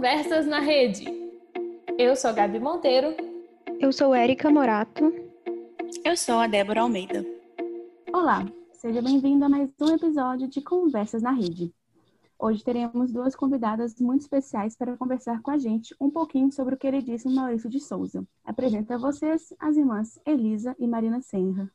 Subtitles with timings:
[0.00, 1.04] Conversas na Rede.
[1.98, 3.14] Eu sou a Gabi Monteiro.
[3.78, 5.12] Eu sou Érica Morato.
[6.02, 7.22] Eu sou a Débora Almeida.
[8.10, 11.70] Olá, seja bem-vindo a mais um episódio de Conversas na Rede.
[12.38, 16.78] Hoje teremos duas convidadas muito especiais para conversar com a gente um pouquinho sobre o
[16.78, 18.26] queridíssimo Maurício de Souza.
[18.42, 21.70] Apresento a vocês as irmãs Elisa e Marina Senra.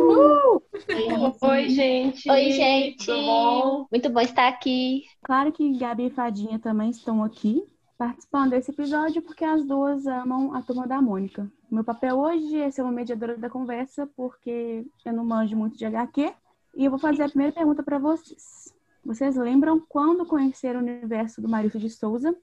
[0.00, 0.56] Uh!
[0.56, 1.36] Uh!
[1.42, 2.30] Oi, gente.
[2.30, 3.06] Oi, gente.
[3.06, 3.86] Bom?
[3.90, 5.04] Muito bom estar aqui.
[5.22, 7.62] Claro que Gabi e Fadinha também estão aqui
[7.98, 11.50] participando desse episódio porque as duas amam a turma da Mônica.
[11.70, 15.84] Meu papel hoje é ser uma mediadora da conversa porque eu não manjo muito de
[15.84, 16.32] HQ
[16.74, 18.72] e eu vou fazer a primeira pergunta para vocês.
[19.04, 22.34] Vocês lembram quando conheceram o universo do Maurício de Souza?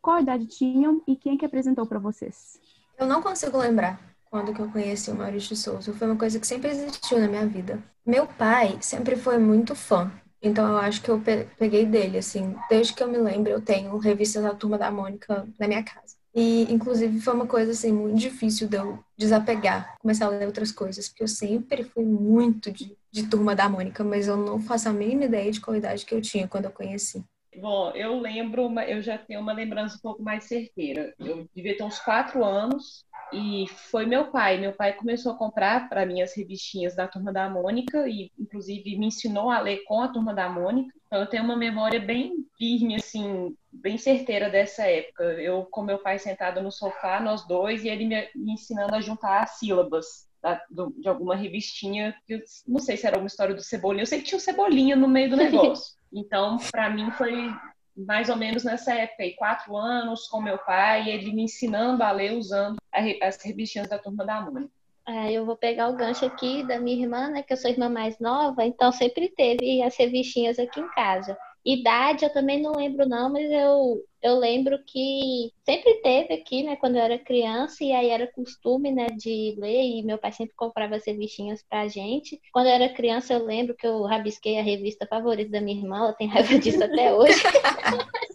[0.00, 2.60] Qual idade tinham e quem que apresentou para vocês?
[2.96, 5.92] Eu não consigo lembrar quando que eu conheci o Maurício Souza.
[5.92, 7.82] Foi uma coisa que sempre existiu na minha vida.
[8.06, 10.10] Meu pai sempre foi muito fã.
[10.40, 11.20] Então eu acho que eu
[11.58, 12.54] peguei dele, assim.
[12.70, 16.16] Desde que eu me lembro, eu tenho revistas da Turma da Mônica na minha casa.
[16.34, 20.70] E, inclusive, foi uma coisa, assim, muito difícil de eu desapegar, começar a ler outras
[20.70, 24.88] coisas, porque eu sempre fui muito de, de Turma da Mônica, mas eu não faço
[24.88, 27.24] a mínima ideia de qual idade que eu tinha quando eu conheci.
[27.56, 31.12] Bom, eu lembro, eu já tenho uma lembrança um pouco mais certeira.
[31.18, 34.58] Eu devia ter uns quatro anos e foi meu pai.
[34.58, 38.98] Meu pai começou a comprar para mim as revistinhas da Turma da Mônica e, inclusive,
[38.98, 40.92] me ensinou a ler com a Turma da Mônica.
[41.06, 45.24] Então, eu tenho uma memória bem firme, assim, bem certeira dessa época.
[45.24, 49.00] Eu com meu pai sentado no sofá, nós dois, e ele me, me ensinando a
[49.00, 52.14] juntar as sílabas da, do, de alguma revistinha.
[52.26, 54.02] Que eu não sei se era uma história do Cebolinha.
[54.02, 55.98] Eu sei que tinha o Cebolinha no meio do negócio.
[56.12, 57.52] Então, para mim, foi
[57.96, 62.10] mais ou menos nessa época, aí, quatro anos com meu pai, ele me ensinando a
[62.10, 62.76] ler usando
[63.22, 64.70] as revistinhas da Turma da Mônica.
[65.08, 67.88] É, eu vou pegar o gancho aqui da minha irmã, né, que eu sou irmã
[67.88, 71.36] mais nova, então sempre teve as revistinhas aqui em casa.
[71.64, 76.76] Idade eu também não lembro não, mas eu, eu lembro que sempre teve aqui, né,
[76.76, 80.54] quando eu era criança, e aí era costume, né, de ler, e meu pai sempre
[80.56, 82.40] comprava as revistinhas pra gente.
[82.52, 85.98] Quando eu era criança, eu lembro que eu rabisquei a revista favorita da minha irmã,
[85.98, 87.42] ela tem raiva disso até hoje.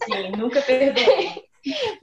[0.04, 1.45] Sim, nunca perdoei.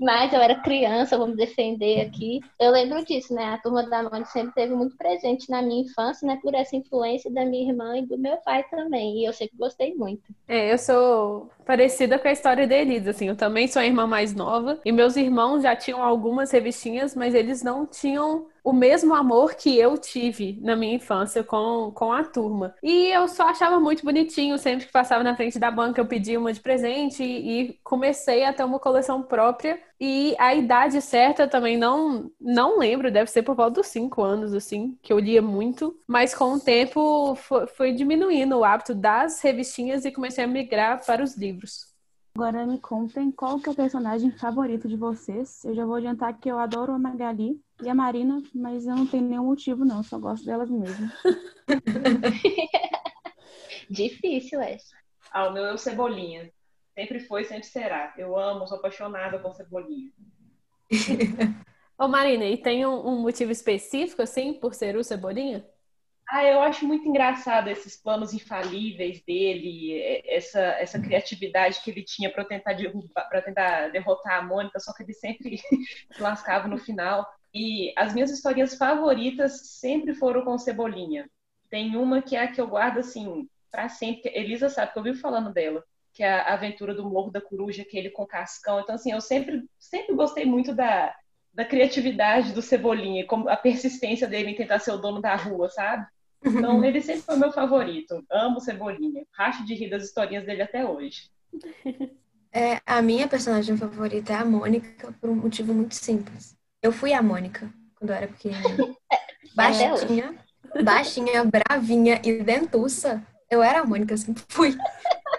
[0.04, 2.42] Mas eu era criança, vamos defender aqui.
[2.60, 3.54] Eu lembro disso, né?
[3.54, 6.38] A turma da Mônica sempre teve muito presente na minha infância, né?
[6.42, 9.20] Por essa influência da minha irmã e do meu pai também.
[9.20, 10.24] E eu sempre gostei muito.
[10.46, 13.30] É, eu sou parecida com a história da Elisa, assim.
[13.30, 14.78] Eu também sou a irmã mais nova.
[14.84, 19.78] E meus irmãos já tinham algumas revistinhas, mas eles não tinham o mesmo amor que
[19.78, 22.74] eu tive na minha infância com, com a turma.
[22.82, 26.40] E eu só achava muito bonitinho, sempre que passava na frente da banca eu pedia
[26.40, 29.80] uma de presente e, e comecei a ter uma coleção própria.
[30.00, 34.54] E a idade certa também não não lembro, deve ser por volta dos cinco anos,
[34.54, 35.98] assim, que eu lia muito.
[36.08, 41.06] Mas com o tempo foi, foi diminuindo o hábito das revistinhas e comecei a migrar
[41.06, 41.94] para os livros.
[42.36, 45.64] Agora me contem qual que é o personagem favorito de vocês.
[45.64, 49.06] Eu já vou adiantar que eu adoro a Magali e a Marina, mas eu não
[49.06, 50.04] tenho nenhum motivo, não.
[50.04, 51.12] Só gosto delas mesmo.
[53.90, 54.96] Difícil essa.
[55.32, 56.52] Ah, o meu é o Cebolinha.
[56.96, 58.14] Sempre foi, sempre será.
[58.18, 60.12] Eu amo, sou apaixonada com Cebolinha.
[61.98, 65.66] Ô Marina, e tem um, um motivo específico, assim, por ser o Cebolinha?
[66.30, 72.32] Ah, eu acho muito engraçado esses planos infalíveis dele, essa, essa criatividade que ele tinha
[72.32, 72.76] para tentar
[73.30, 75.60] para tentar derrotar a Mônica, só que ele sempre
[76.12, 77.28] se lascava no final.
[77.54, 81.30] E as minhas historinhas favoritas sempre foram com Cebolinha.
[81.70, 84.32] Tem uma que é a que eu guardo assim para sempre.
[84.34, 87.86] Elisa sabe que eu vivo falando dela, que é a aventura do Morro da Coruja,
[87.86, 88.80] que ele com Cascão.
[88.80, 91.14] Então assim, eu sempre sempre gostei muito da
[91.54, 95.70] da criatividade do Cebolinha, como a persistência dele em tentar ser o dono da rua,
[95.70, 96.06] sabe?
[96.44, 98.26] Então, ele sempre foi meu favorito.
[98.30, 99.24] Amo Cebolinha.
[99.32, 101.30] Racho de rir das historinhas dele até hoje.
[102.52, 106.58] É, a minha personagem favorita é a Mônica, por um motivo muito simples.
[106.84, 108.60] Eu fui a Mônica quando eu era pequena.
[109.56, 110.36] Baixinha,
[110.84, 113.26] baixinha, bravinha e dentuça.
[113.50, 114.76] Eu era a Mônica, sempre fui.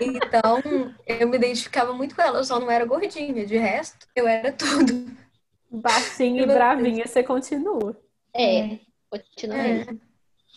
[0.01, 0.63] Então,
[1.05, 2.39] eu me identificava muito com ela.
[2.39, 3.45] Eu só não era gordinha.
[3.45, 5.11] De resto, eu era tudo.
[5.69, 8.01] Baixinha e bravinha, você continua.
[8.33, 8.79] É,
[9.11, 9.87] continua é.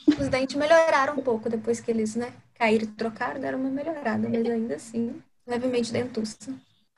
[0.08, 4.30] Os dentes melhoraram um pouco depois que eles, né, caíram e trocaram, deram uma melhorada,
[4.30, 6.54] mas ainda assim, levemente dentuça.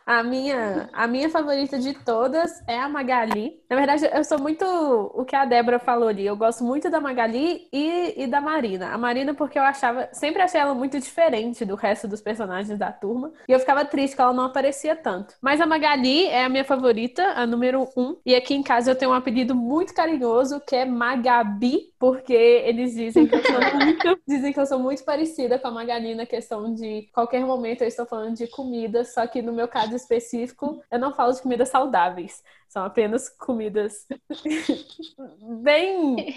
[0.10, 3.62] A minha, a minha favorita de todas é a Magali.
[3.70, 6.26] Na verdade, eu sou muito o que a Débora falou ali.
[6.26, 8.92] Eu gosto muito da Magali e, e da Marina.
[8.92, 12.92] A Marina, porque eu achava, sempre achei ela muito diferente do resto dos personagens da
[12.92, 13.32] turma.
[13.48, 15.36] E eu ficava triste que ela não aparecia tanto.
[15.40, 18.18] Mas a Magali é a minha favorita, a número um.
[18.26, 22.96] E aqui em casa eu tenho um apelido muito carinhoso que é Magabi, porque eles
[22.96, 26.26] dizem que eu sou muito, dizem que eu sou muito parecida com a Magali na
[26.26, 30.81] questão de qualquer momento eu estou falando de comida, só que no meu caso específico,
[30.92, 32.44] eu não falo de comidas saudáveis.
[32.68, 34.06] São apenas comidas
[35.62, 36.36] bem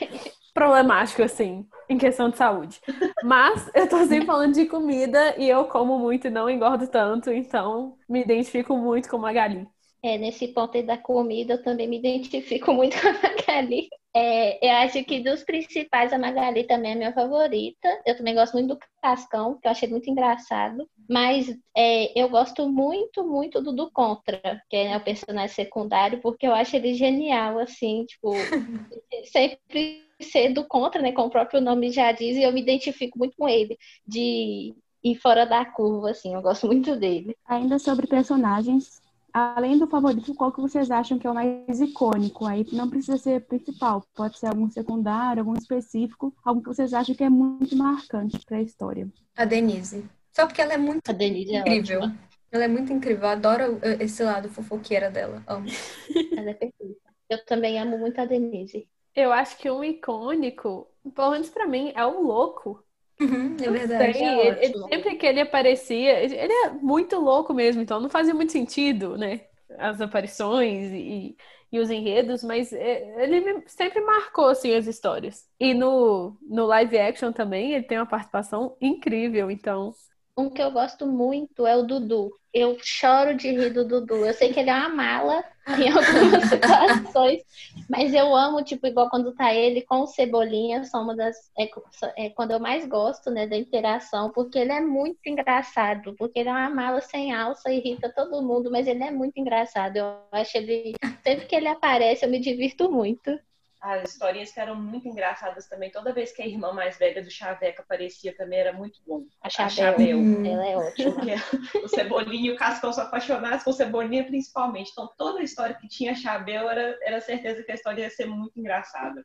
[0.55, 2.81] problemáticas, assim, em questão de saúde.
[3.23, 7.31] Mas eu tô sempre falando de comida e eu como muito e não engordo tanto,
[7.31, 9.67] então me identifico muito com a Magali.
[10.05, 13.89] É, nesse ponto aí da comida, eu também me identifico muito com a Magali.
[14.15, 17.89] É, eu acho que dos principais, a Magali também é a minha favorita.
[18.05, 20.89] Eu também gosto muito do Cascão, que eu achei muito engraçado.
[21.13, 26.47] Mas é, eu gosto muito, muito do do Contra, que é o personagem secundário, porque
[26.47, 28.33] eu acho ele genial, assim, tipo,
[29.31, 31.13] sempre ser do Contra, né?
[31.13, 33.77] Como o próprio nome já diz, e eu me identifico muito com ele,
[34.07, 34.75] de
[35.05, 37.37] ir fora da curva, assim, eu gosto muito dele.
[37.47, 39.03] Ainda sobre personagens,
[39.35, 42.47] além do favorito, qual que vocês acham que é o mais icônico?
[42.47, 47.15] Aí não precisa ser principal, pode ser algum secundário, algum específico, algum que vocês acham
[47.15, 49.07] que é muito marcante para a história.
[49.37, 50.09] A Denise.
[50.33, 52.01] Só porque ela é muito A Denise é incrível.
[52.01, 52.19] ótima.
[52.51, 53.25] ela é muito incrível.
[53.25, 55.43] Eu adoro esse lado fofoqueira dela.
[55.47, 55.67] Amo.
[56.37, 57.01] Ela é perfeita.
[57.29, 58.89] Eu também amo muito a Denise.
[59.15, 62.83] Eu acho que um icônico, pelo menos pra mim, é o louco.
[63.21, 64.19] Uhum, é verdade.
[64.19, 68.09] sei, é ele- ele- sempre que ele aparecia, ele é muito louco mesmo, então não
[68.11, 69.47] fazia muito sentido, né?
[69.79, 71.37] As aparições e,
[71.71, 75.47] e os enredos, mas é, ele me- sempre marcou assim as histórias.
[75.61, 79.93] E no, no live action também ele tem uma participação incrível, então
[80.37, 82.31] Um que eu gosto muito é o Dudu.
[82.55, 84.27] Eu choro de rir do Dudu.
[84.27, 85.45] Eu sei que ele é uma mala
[85.79, 87.43] em algumas situações,
[87.89, 91.37] mas eu amo, tipo, igual quando tá ele com o Cebolinha, são uma das.
[91.59, 91.69] É,
[92.17, 96.49] é quando eu mais gosto, né, da interação, porque ele é muito engraçado, porque ele
[96.49, 99.97] é uma mala sem alça, irrita todo mundo, mas ele é muito engraçado.
[99.97, 100.95] Eu acho ele.
[101.23, 103.39] Sempre que ele aparece, eu me divirto muito.
[103.83, 105.91] As historinhas que eram muito engraçadas também.
[105.91, 109.25] Toda vez que a irmã mais velha do Chaveca aparecia também era muito bom.
[109.43, 110.19] A A Chabel, Chabel.
[110.19, 110.47] Hum.
[110.47, 111.13] ela é ótima.
[111.13, 111.35] Porque
[111.79, 114.93] o Cebolinha e o Cascão são apaixonados com Cebolinha principalmente.
[114.93, 118.27] Então toda a história que tinha Chabel era, era certeza que a história ia ser
[118.27, 119.25] muito engraçada.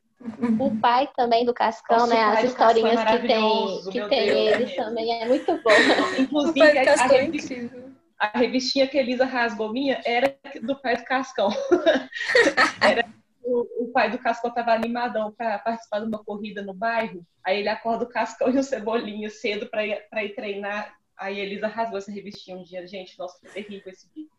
[0.58, 2.26] O pai também do Cascão, Nossa, né?
[2.26, 4.76] o As é historinhas que tem, que tem Deus, é mesmo.
[4.76, 5.70] também é muito bom.
[5.70, 7.88] O Inclusive, pai do a, a é
[8.18, 11.48] a revistinha que a Elisa rasgou minha era do pai do Cascão.
[12.82, 13.04] Era
[13.48, 17.24] o, o pai do Cascão estava animadão para participar de uma corrida no bairro.
[17.44, 20.94] Aí ele acorda o Cascão e o Cebolinha cedo para ir, pra ir treinar.
[21.16, 22.86] Aí a Elisa rasgou essa revistinha um dia.
[22.86, 24.30] Gente, nossa, foi terrível esse vídeo.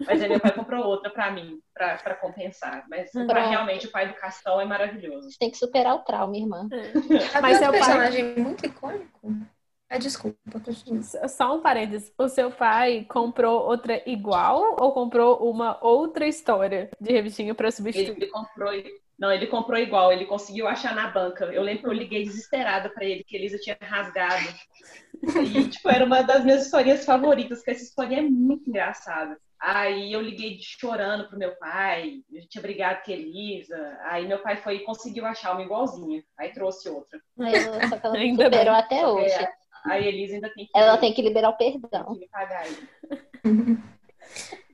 [0.00, 2.84] Mas aí meu pai comprou outra para mim, para compensar.
[2.88, 5.28] Mas pra, realmente o pai do Cascão é maravilhoso.
[5.38, 6.68] Tem que superar o trauma, irmã.
[7.30, 9.32] Sabe Mas outro seu pai- personagem muito icônico?
[9.94, 11.02] Ah, desculpa, continua.
[11.28, 17.12] só um parênteses, o seu pai comprou outra igual ou comprou uma outra história de
[17.12, 18.16] revistinha para substituir?
[18.16, 18.72] ele comprou.
[19.16, 21.44] Não, ele comprou igual, ele conseguiu achar na banca.
[21.44, 24.44] Eu lembro que eu liguei desesperada pra ele, que a Elisa tinha rasgado.
[25.22, 29.38] E, tipo, era uma das minhas historinhas favoritas, porque essa história é muito engraçada.
[29.60, 33.98] Aí eu liguei chorando pro meu pai, eu tinha brigado com a Elisa.
[34.02, 36.22] Aí meu pai foi e conseguiu achar uma igualzinha.
[36.38, 37.18] Aí trouxe outra.
[37.38, 38.68] Eu- só que ela superou bem.
[38.68, 39.32] até hoje.
[39.32, 39.52] É,
[39.84, 42.14] a Elisa ainda tem que, Ela tem que liberar o tem perdão.
[42.14, 42.64] que me pagar.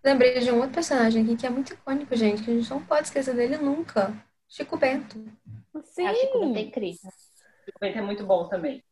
[0.03, 2.83] Lembrei de um outro personagem aqui que é muito icônico, gente, que a gente não
[2.85, 4.15] pode esquecer dele nunca.
[4.49, 5.23] Chico Bento.
[5.85, 6.07] Sim.
[6.07, 7.11] A Chico Bento é incrível.
[7.77, 8.83] O Bento é muito bom também.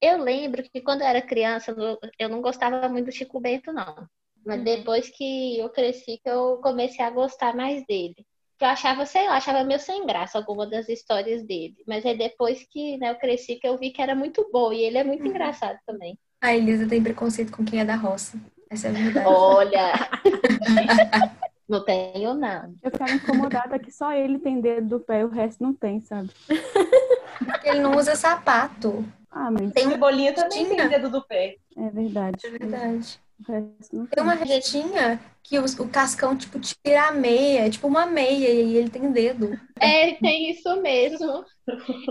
[0.00, 3.72] Eu lembro que quando eu era criança, eu- eu não gostava muito do Chico Bento,
[3.72, 4.06] não.
[4.44, 4.64] Mas Uhum.
[4.64, 8.26] depois que eu cresci, que eu comecei a gostar mais dele.
[8.58, 11.76] Que eu achava, sei lá, achava meio sem graça alguma das histórias dele.
[11.86, 14.72] Mas é depois que né, eu cresci que eu vi que era muito bom.
[14.72, 16.18] E ele é muito engraçado também.
[16.40, 18.38] A Elisa tem preconceito com quem é da roça.
[18.70, 19.26] Essa é a verdade.
[19.26, 19.92] Olha!
[21.68, 22.74] não tenho, não.
[22.82, 26.00] Eu ficava incomodada que só ele tem dedo do pé e o resto não tem,
[26.00, 26.30] sabe?
[27.38, 29.04] Porque ele não usa sapato.
[29.30, 31.56] Ah, mas Tem O uma Cebolinha também tem dedo do pé.
[31.76, 32.46] é verdade.
[32.46, 33.20] é verdade.
[33.92, 38.06] O Tem uma retinha que os- o Cascão, tipo, tira a meia, é tipo uma
[38.06, 39.58] meia, e ele tem dedo.
[39.78, 41.44] É, tem isso mesmo.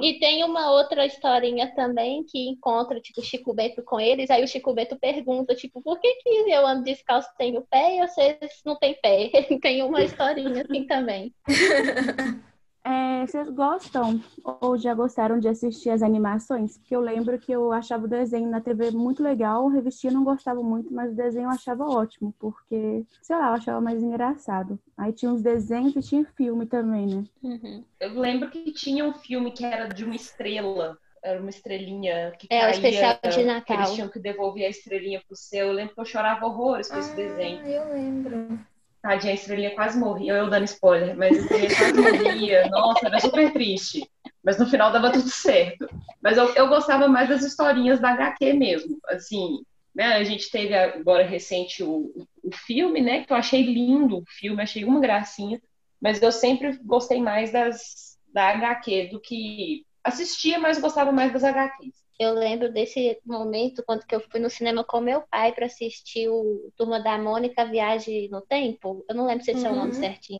[0.01, 4.29] E tem uma outra historinha também que encontra, tipo, o Chico Bento com eles.
[4.29, 8.07] Aí o Chico Bento pergunta, tipo, por que que eu ando descalço tenho pé e
[8.07, 9.31] vocês não têm pé?
[9.61, 11.33] Tem uma historinha assim também.
[12.85, 16.77] É, vocês gostam ou já gostaram de assistir as animações?
[16.77, 20.15] Porque eu lembro que eu achava o desenho na TV muito legal, a revistinha eu
[20.15, 24.03] não gostava muito, mas o desenho eu achava ótimo, porque, sei lá, eu achava mais
[24.03, 24.77] engraçado.
[24.97, 27.23] Aí tinha uns desenhos e tinha filme também, né?
[27.41, 27.83] Uhum.
[28.01, 30.97] Eu lembro que tinha um filme que era de uma estrela.
[31.23, 33.77] Era uma estrelinha que É, o especial de que Natal.
[33.77, 35.67] eles tinham que devolver a estrelinha pro céu.
[35.67, 37.61] Eu lembro que eu chorava horrores com esse desenho.
[37.63, 38.59] Ah, eu lembro.
[39.03, 40.31] Tadinha, a estrelinha quase morria.
[40.31, 42.67] Eu dando spoiler, mas a estrelinha quase morria.
[42.71, 44.09] Nossa, era super triste.
[44.41, 45.85] Mas no final dava tudo certo.
[46.21, 48.97] Mas eu, eu gostava mais das historinhas da HQ mesmo.
[49.09, 49.61] Assim,
[49.93, 50.13] né?
[50.13, 53.25] A gente teve agora recente o, o filme, né?
[53.25, 55.61] Que eu achei lindo o filme, achei uma gracinha,
[56.01, 61.43] mas eu sempre gostei mais das da HQ do que assistia, mas gostava mais das
[61.43, 62.02] HQs.
[62.23, 66.29] Eu lembro desse momento quando que eu fui no cinema com meu pai para assistir
[66.29, 69.03] o Turma da Mônica Viagem no Tempo.
[69.09, 69.67] Eu não lembro se esse uhum.
[69.67, 69.99] é o nome uhum.
[69.99, 70.39] certinho.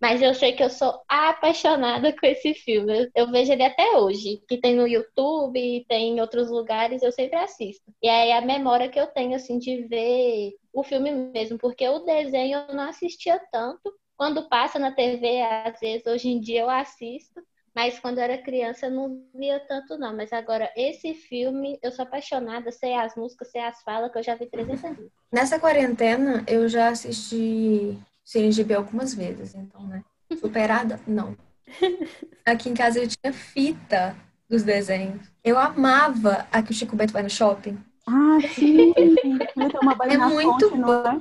[0.00, 2.96] Mas eu sei que eu sou apaixonada com esse filme.
[2.96, 7.10] Eu, eu, vejo ele até hoje, que tem no YouTube, tem em outros lugares, eu
[7.10, 7.90] sempre assisto.
[8.02, 12.00] E aí a memória que eu tenho assim de ver o filme mesmo, porque o
[12.00, 13.92] desenho eu não assistia tanto.
[14.16, 17.40] Quando passa na TV, às vezes hoje em dia eu assisto,
[17.76, 20.16] mas quando eu era criança eu não via tanto, não.
[20.16, 24.22] Mas agora, esse filme, eu sou apaixonada, sei as músicas, sei as falas, que eu
[24.22, 25.12] já vi 300 vezes.
[25.30, 30.02] Nessa quarentena, eu já assisti CNGB algumas vezes, então, né?
[30.40, 30.98] Superada?
[31.06, 31.36] Não.
[32.46, 34.16] Aqui em casa eu tinha fita
[34.48, 35.30] dos desenhos.
[35.44, 37.76] Eu amava a que o Chico Bento vai no shopping.
[38.06, 38.94] Ah, sim!
[40.08, 41.20] é muito fonte, bom.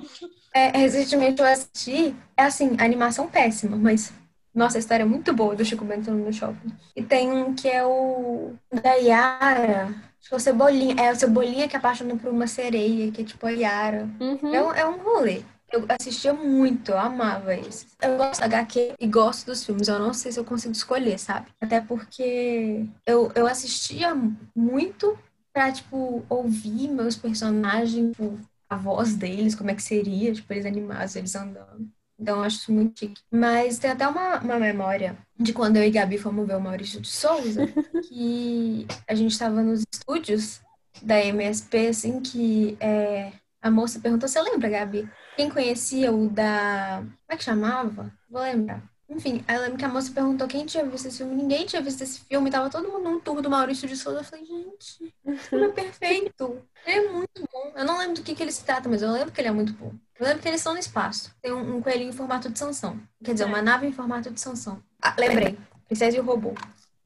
[0.54, 0.68] É?
[0.68, 4.14] é, recentemente eu assisti, é assim, animação péssima, mas
[4.56, 6.72] nossa, a história é muito boa do Chico Bento no shopping.
[6.96, 9.88] E tem um que é o da Yara.
[9.88, 10.96] Acho que é o Cebolinha.
[10.98, 14.10] É o Cebolinha que apaixona por uma sereia, que é tipo a Yara.
[14.20, 14.56] Uhum.
[14.56, 15.44] É, um, é um rolê.
[15.72, 17.86] Eu assistia muito, eu amava isso.
[18.02, 19.90] Eu gosto da HQ e gosto dos filmes.
[19.90, 21.48] Eu não sei se eu consigo escolher, sabe?
[21.60, 24.16] Até porque eu, eu assistia
[24.56, 25.18] muito
[25.52, 30.66] pra, tipo, ouvir meus personagens, tipo, a voz deles, como é que seria, tipo, eles
[30.66, 31.90] animados, eles andando.
[32.19, 33.22] Então, eu acho muito chique.
[33.29, 37.01] Mas tem até uma, uma memória de quando eu e Gabi fomos ver o Maurício
[37.01, 37.67] de Souza,
[38.07, 40.62] que a gente estava nos estúdios
[41.01, 45.10] da MSP, assim, que é, a moça perguntou, você lembra, Gabi?
[45.36, 47.00] Quem conhecia o da...
[47.00, 48.13] Como é que chamava?
[48.29, 48.81] Vou lembrar.
[49.07, 51.36] Enfim, eu lembro que a moça perguntou quem tinha visto esse filme.
[51.36, 52.50] Ninguém tinha visto esse filme.
[52.50, 54.19] Tava todo mundo num tour do Maurício de Souza.
[54.19, 56.65] Eu falei, gente, esse filme é perfeito.
[56.86, 57.72] Ele é muito bom.
[57.75, 59.51] Eu não lembro do que, que ele se trata, mas eu lembro que ele é
[59.51, 59.93] muito bom.
[60.19, 61.36] Eu lembro que eles estão no espaço.
[61.41, 63.00] Tem um, um coelhinho em formato de Sansão.
[63.24, 63.62] Quer dizer, uma é.
[63.62, 64.81] nave em formato de Sansão.
[65.01, 65.57] Ah, lembrei.
[65.88, 66.53] Princesa e o Robô.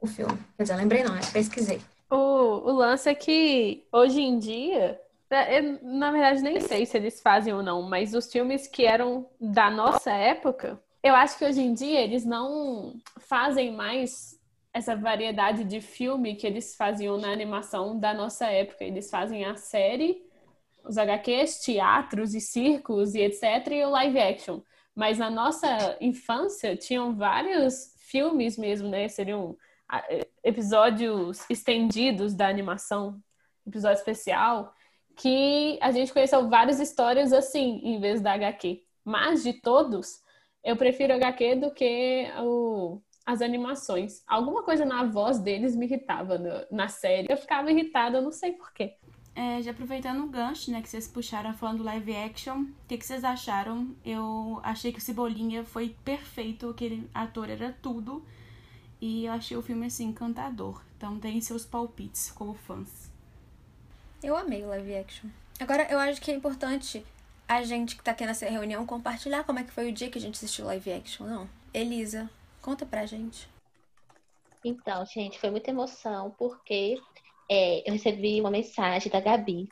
[0.00, 0.38] O filme.
[0.56, 1.80] Quer dizer, lembrei não, é pesquisei.
[2.08, 4.98] O, o lance é que, hoje em dia,
[5.28, 8.84] é, eu, na verdade, nem sei se eles fazem ou não, mas os filmes que
[8.84, 14.38] eram da nossa época, eu acho que hoje em dia eles não fazem mais
[14.72, 18.84] essa variedade de filme que eles faziam na animação da nossa época.
[18.84, 20.22] Eles fazem a série
[20.84, 23.68] os HQs, teatros e circos e etc.
[23.72, 24.60] e o live action.
[24.94, 29.08] Mas na nossa infância tinham vários filmes mesmo, né?
[29.08, 29.56] Seriam
[30.42, 33.20] episódios estendidos da animação,
[33.66, 34.72] episódio especial,
[35.16, 38.82] que a gente conheceu várias histórias assim, em vez da HQ.
[39.04, 40.22] Mas de todos,
[40.62, 44.22] eu prefiro HQ do que o, as animações.
[44.26, 47.26] Alguma coisa na voz deles me irritava no, na série.
[47.30, 48.96] Eu ficava irritada, não sei porquê.
[49.40, 52.98] É, já aproveitando o gancho, né, que vocês puxaram falando do live action, o que,
[52.98, 53.96] que vocês acharam?
[54.04, 58.22] Eu achei que o Cebolinha foi perfeito, aquele ator era tudo.
[59.00, 60.82] E eu achei o filme, assim, encantador.
[60.94, 63.10] Então, deem seus palpites como fãs.
[64.22, 65.30] Eu amei o live action.
[65.58, 67.02] Agora, eu acho que é importante
[67.48, 70.18] a gente que tá aqui nessa reunião compartilhar como é que foi o dia que
[70.18, 71.48] a gente assistiu live action, não?
[71.72, 72.28] Elisa,
[72.60, 73.48] conta pra gente.
[74.62, 77.00] Então, gente, foi muita emoção, porque
[77.50, 79.68] é, eu recebi uma mensagem da Gabi.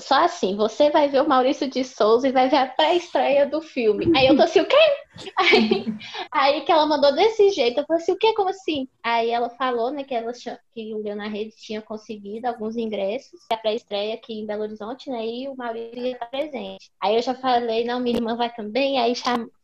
[0.00, 3.62] Só assim, você vai ver o Maurício de Souza e vai ver a pré-estreia do
[3.62, 4.10] filme.
[4.16, 4.76] Aí eu tô assim, o quê?
[5.36, 5.84] Aí,
[6.30, 8.32] aí, que ela mandou desse jeito, eu falei assim, o quê?
[8.34, 8.88] Como assim?
[9.02, 13.56] Aí ela falou, né, que, ela, que o Leonardo Rede tinha conseguido alguns ingressos, a
[13.56, 16.90] pré-estreia aqui em Belo Horizonte, né, e o Maurício ia estar presente.
[17.00, 19.14] Aí eu já falei, não, minha irmã vai também, aí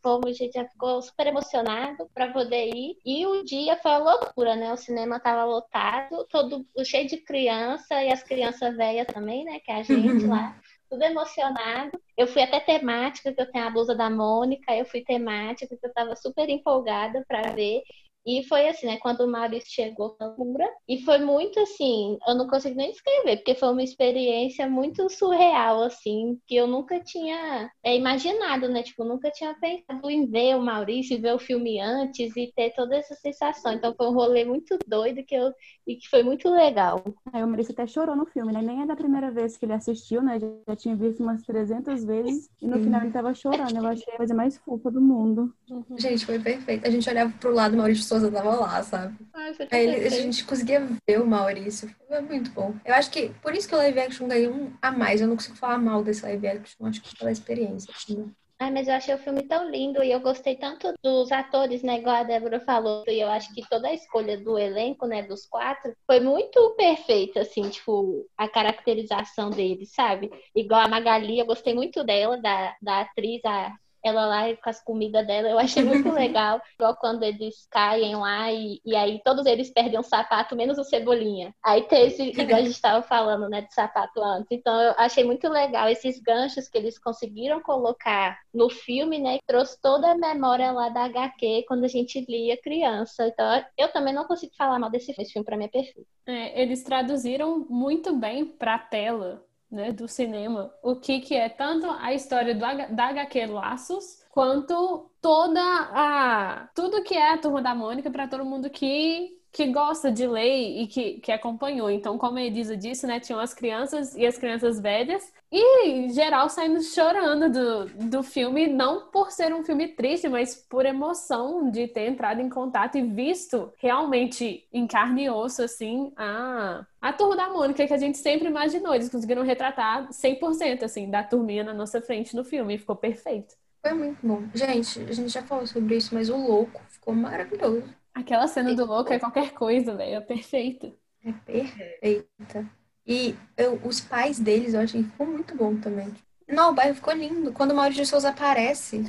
[0.01, 2.97] fomos, a gente já ficou super emocionado para poder ir.
[3.05, 8.03] E o dia foi uma loucura, né, o cinema tava lotado, todo cheio de criança,
[8.03, 10.55] e as crianças velhas também, né, que é a gente lá
[10.89, 11.99] tudo emocionado.
[12.15, 15.85] Eu fui até temática, que eu tenho a blusa da Mônica, eu fui temática, que
[15.85, 17.81] eu estava super empolgada para ver.
[18.27, 18.97] E foi assim, né?
[18.97, 20.69] Quando o Maurício chegou na cura.
[20.85, 25.83] E foi muito assim, eu não consigo nem descrever, porque foi uma experiência muito surreal,
[25.83, 28.83] assim, que eu nunca tinha é, imaginado, né?
[28.83, 32.97] Tipo, nunca tinha pensado em ver o Maurício, ver o filme antes e ter toda
[32.97, 33.71] essa sensação.
[33.71, 35.53] Então foi um rolê muito doido que eu,
[35.87, 37.01] e que foi muito legal.
[37.31, 38.61] Aí o Maurício até chorou no filme, né?
[38.61, 40.37] Nem é da primeira vez que ele assistiu, né?
[40.37, 42.49] Já, já tinha visto umas 300 vezes.
[42.61, 43.77] E no final ele tava chorando.
[43.77, 45.53] Eu achei a coisa mais fofa do mundo.
[45.69, 45.97] Uhum.
[45.97, 46.85] Gente, foi perfeito.
[46.85, 49.15] A gente olhava pro lado, Maurício Souza tava lá, sabe?
[49.33, 51.93] Ai, Aí a gente conseguia ver o Maurício.
[52.07, 52.73] Foi muito bom.
[52.83, 55.21] Eu acho que por isso que o live action ganhou um a mais.
[55.21, 57.93] Eu não consigo falar mal desse live action, acho que pela experiência.
[57.95, 58.25] Assim, né?
[58.59, 61.99] Ai, mas eu achei o filme tão lindo e eu gostei tanto dos atores, né?
[61.99, 63.03] Igual a Débora falou.
[63.07, 67.41] E eu acho que toda a escolha do elenco, né, dos quatro, foi muito perfeita,
[67.41, 70.31] assim, tipo, a caracterização deles, sabe?
[70.55, 73.71] Igual a Magali, eu gostei muito dela, da, da atriz, a
[74.07, 76.61] ela lá com as comidas dela, eu achei muito legal.
[76.75, 80.83] Igual quando eles caem lá e, e aí todos eles perdem um sapato, menos o
[80.83, 81.53] Cebolinha.
[81.63, 84.47] Aí tem esse, igual a gente estava falando, né, de sapato antes.
[84.51, 89.79] Então eu achei muito legal esses ganchos que eles conseguiram colocar no filme, né, trouxe
[89.81, 93.27] toda a memória lá da HQ quando a gente lia criança.
[93.27, 96.07] Então eu também não consigo falar mal desse filme, esse filme para mim é perfeito.
[96.25, 101.89] É, eles traduziram muito bem para tela né, do cinema, o que, que é tanto
[101.89, 102.61] a história do,
[102.95, 106.69] da HQ Laços, quanto toda a.
[106.73, 110.81] tudo que é a Turma da Mônica para todo mundo que que gosta de ler
[110.81, 111.89] e que, que acompanhou.
[111.89, 116.49] Então, como a Elisa disse, né, tinham as crianças e as crianças velhas, e geral
[116.49, 121.87] saindo chorando do, do filme, não por ser um filme triste, mas por emoção de
[121.87, 127.35] ter entrado em contato e visto realmente em carne e osso, assim, a, a turma
[127.35, 128.93] da Mônica que a gente sempre imaginou.
[128.93, 133.55] Eles conseguiram retratar 100%, assim, da turminha na nossa frente no filme, e ficou perfeito.
[133.81, 134.43] Foi muito bom.
[134.53, 137.87] Gente, a gente já falou sobre isso, mas o louco ficou maravilhoso.
[138.13, 140.15] Aquela cena do louco é qualquer coisa, velho.
[140.15, 140.91] É perfeita.
[141.23, 142.69] É perfeita.
[143.07, 146.13] E eu, os pais deles, eu achei que ficou muito bom também.
[146.47, 147.53] Não, o bairro ficou lindo.
[147.53, 149.05] Quando o Maurício de Souza aparece,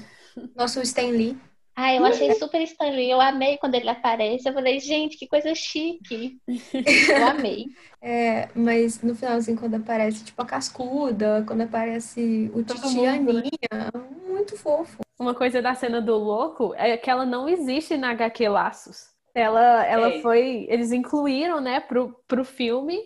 [0.54, 1.36] nosso Stan Lee.
[1.74, 2.98] Ah, eu achei super estranho.
[2.98, 4.48] Eu amei quando ele aparece.
[4.48, 6.38] Eu falei, gente, que coisa chique.
[6.46, 7.66] Eu amei.
[8.00, 13.50] É, mas no finalzinho, quando aparece, tipo, a cascuda, quando aparece o Titi Aninha,
[14.24, 15.00] muito fofo.
[15.18, 19.08] Uma coisa da cena do louco é que ela não existe na HQ Laços.
[19.34, 20.20] Ela, ela é.
[20.20, 20.64] foi.
[20.68, 23.00] Eles incluíram, né, pro, pro filme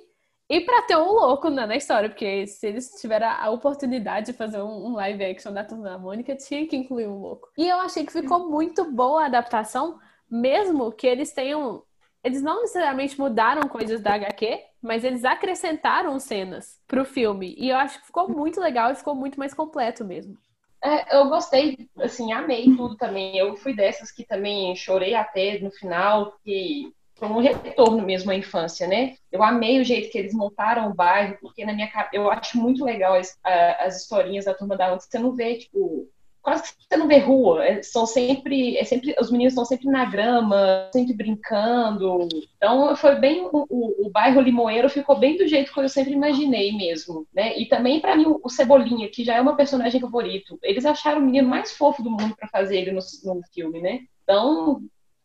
[0.52, 4.32] e pra ter um louco na, na história, porque se eles tiveram a oportunidade de
[4.34, 7.48] fazer um, live action da Turma da Mônica, tinha que incluir um louco.
[7.56, 9.98] E eu achei que ficou muito boa a adaptação,
[10.30, 11.82] mesmo que eles tenham.
[12.22, 17.54] Eles não necessariamente mudaram coisas da HQ, mas eles acrescentaram cenas pro filme.
[17.56, 20.36] E eu acho que ficou muito legal e ficou muito mais completo mesmo.
[20.84, 23.38] É, eu gostei, assim, amei tudo também.
[23.38, 28.34] Eu fui dessas que também chorei até no final, que foi um retorno mesmo à
[28.34, 29.14] infância, né?
[29.30, 32.84] Eu amei o jeito que eles montaram o bairro, porque na minha eu acho muito
[32.84, 36.08] legal as, as historinhas da turma da onde você não vê, tipo,
[36.42, 37.64] quase que você não vê rua.
[37.64, 42.28] É, são sempre, é sempre, os meninos estão sempre na grama, sempre brincando.
[42.56, 46.12] Então foi bem o, o, o, bairro Limoeiro ficou bem do jeito que eu sempre
[46.12, 47.56] imaginei mesmo, né?
[47.56, 51.24] E também para mim o Cebolinha, que já é uma personagem favorito, eles acharam o
[51.24, 54.00] menino mais fofo do mundo para fazer ele no, no filme, né?
[54.24, 54.82] Então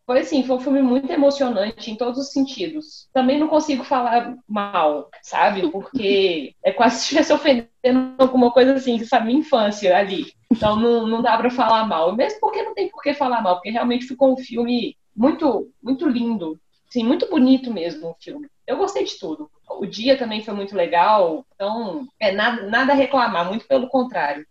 [0.08, 3.10] foi assim, foi um filme muito emocionante em todos os sentidos.
[3.12, 5.70] Também não consigo falar mal, sabe?
[5.70, 9.26] Porque é quase se estivesse ofendendo alguma coisa assim, sabe?
[9.26, 10.32] Minha infância ali.
[10.50, 12.16] Então não, não dá para falar mal.
[12.16, 16.08] Mesmo porque não tem por que falar mal, porque realmente ficou um filme muito, muito
[16.08, 16.58] lindo.
[16.90, 18.48] Sim, muito bonito mesmo o filme.
[18.66, 19.52] Eu gostei de tudo.
[19.70, 21.46] O dia também foi muito legal.
[21.54, 24.48] Então, é nada, nada a reclamar, muito pelo contrário.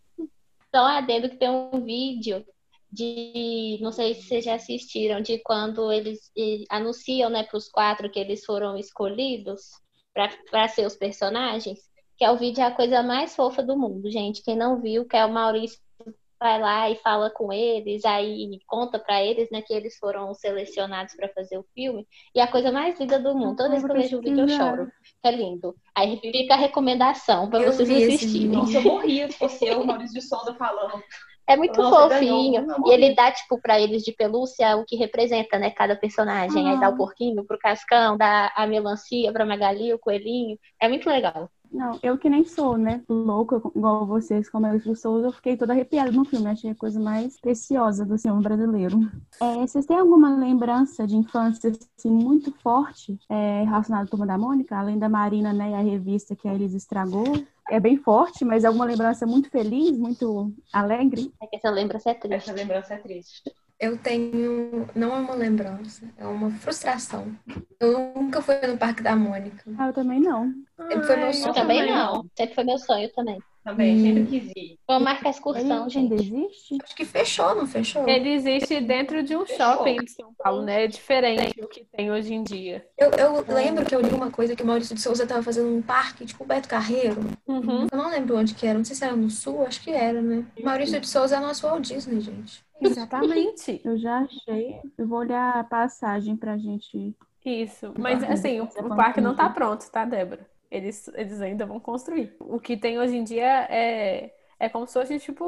[0.75, 2.45] Só adendo que tem um vídeo
[2.97, 6.33] de, não sei se vocês já assistiram, de quando eles
[6.71, 9.61] anunciam, né, para os quatro que eles foram escolhidos
[10.51, 11.79] para ser os personagens,
[12.17, 14.43] que é o vídeo é a coisa mais fofa do mundo, gente.
[14.43, 15.79] Quem não viu, que é o Maurício
[16.39, 21.15] vai lá e fala com eles, aí conta para eles, né, que eles foram selecionados
[21.15, 22.07] para fazer o filme.
[22.35, 23.57] E é a coisa mais linda do mundo.
[23.57, 24.91] Toda vez que eu vejo o vídeo eu choro.
[25.23, 25.75] É lindo.
[25.95, 28.49] Aí fica a recomendação para vocês assistirem.
[28.49, 31.03] Nossa, eu morria se fosse eu, Maurício de Souza falando.
[31.49, 32.67] É muito Nossa, fofinho.
[32.87, 36.69] e ele dá, tipo, pra eles de pelúcia o que representa, né, cada personagem.
[36.69, 36.97] Aí dá o ah.
[36.97, 40.59] porquinho pro Cascão, dá a melancia pra Magali, o coelhinho.
[40.81, 41.49] É muito legal.
[41.77, 45.75] Não, eu que nem sou, né, louca, igual vocês, como eu sou, eu fiquei toda
[45.75, 46.49] arrepiada no filme.
[46.49, 48.99] Achei a coisa mais preciosa do cinema brasileiro.
[49.39, 54.39] É, vocês têm alguma lembrança de infância, assim, muito forte é, relacionada à Turma da
[54.39, 54.75] Mônica?
[54.75, 57.27] Além da Marina, né, e a revista que a Elis estragou?
[57.69, 61.33] é bem forte, mas é alguma lembrança muito feliz, muito alegre.
[61.43, 62.37] É que essa lembrança é triste.
[62.37, 63.43] Essa lembrança é triste.
[63.79, 64.89] Eu tenho.
[64.95, 67.37] Não é uma lembrança, é uma frustração.
[67.79, 69.65] Eu nunca fui no Parque da Mônica.
[69.79, 70.53] Ah, eu também não.
[70.77, 71.49] Sempre foi meu sonho.
[71.49, 72.27] Eu também não.
[72.35, 73.39] Sempre foi meu sonho também.
[73.67, 74.03] Também, hum.
[74.03, 74.79] sempre quis ir.
[74.87, 76.13] Vamos marcar a excursão, Ele gente.
[76.13, 76.79] Ainda existe?
[76.85, 78.09] Acho que fechou, não fechou?
[78.09, 79.67] Ele existe dentro de um fechou.
[79.67, 80.85] shopping de São Paulo, né?
[80.85, 82.87] É diferente do que tem hoje em dia.
[82.97, 85.69] Eu, eu lembro que eu li uma coisa que o Maurício de Souza estava fazendo
[85.69, 87.21] um parque, tipo o Beto Carreiro.
[87.45, 87.89] Uhum.
[87.91, 90.23] Eu não lembro onde que era, não sei se era no sul, acho que era,
[90.23, 90.45] né?
[90.63, 92.65] Maurício de Souza é nosso Walt Disney, gente.
[92.81, 93.81] Exatamente.
[93.85, 94.81] eu já achei.
[94.97, 97.17] Eu vou olhar a passagem pra gente.
[97.45, 97.95] Isso.
[97.99, 100.49] Mas assim, o, o parque não tá pronto, tá, Débora?
[100.71, 102.35] Eles, eles ainda vão construir.
[102.41, 105.45] O que tem hoje em dia é, É como se fosse tipo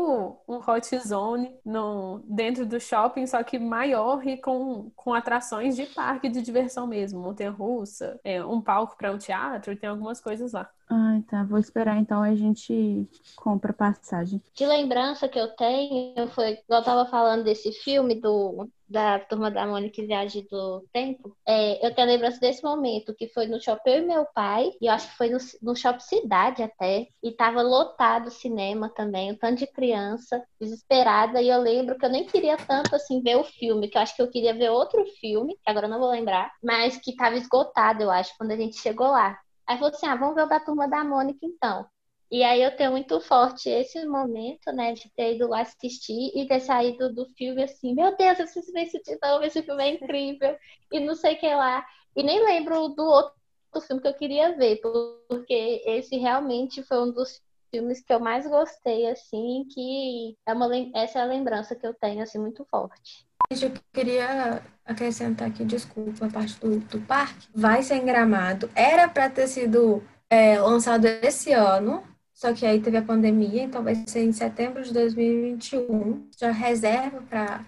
[0.46, 5.86] um hot zone no, dentro do shopping, só que maior e com, com atrações de
[5.86, 7.20] parque de diversão mesmo.
[7.20, 10.70] Montanha russa, é, um palco para um teatro, tem algumas coisas lá.
[10.90, 11.44] Ah, tá.
[11.44, 14.40] Vou esperar então a gente compra passagem.
[14.54, 19.66] De lembrança que eu tenho, foi, eu tava falando desse filme do da Turma da
[19.66, 23.90] Mônica e Viagem do Tempo, é, eu tenho lembrança desse momento, que foi no shopping
[23.90, 27.32] eu e meu pai, e eu acho que foi no, no shopping Cidade até, e
[27.32, 32.10] tava lotado o cinema também, um tanto de criança, desesperada, e eu lembro que eu
[32.10, 35.04] nem queria tanto assim ver o filme, que eu acho que eu queria ver outro
[35.20, 38.56] filme, que agora eu não vou lembrar, mas que tava esgotado, eu acho, quando a
[38.56, 39.38] gente chegou lá.
[39.68, 41.86] Aí falou assim: ah, vamos ver o da turma da Mônica então.
[42.30, 46.46] E aí eu tenho muito forte esse momento, né, de ter ido lá assistir e
[46.46, 49.94] ter saído do filme assim, meu Deus, eu preciso ver esse de esse filme é
[49.94, 50.56] incrível,
[50.92, 51.86] e não sei o que lá.
[52.14, 53.32] E nem lembro do outro
[53.80, 54.78] filme que eu queria ver,
[55.26, 60.68] porque esse realmente foi um dos filmes que eu mais gostei, assim, que é uma,
[60.94, 63.26] essa é a lembrança que eu tenho, assim, muito forte.
[63.50, 67.48] Eu queria acrescentar aqui, desculpa, a parte do, do parque.
[67.54, 68.70] Vai ser em Gramado.
[68.74, 72.02] Era para ter sido é, lançado esse ano,
[72.34, 76.28] só que aí teve a pandemia, então vai ser em setembro de 2021.
[76.36, 77.64] Já reserva para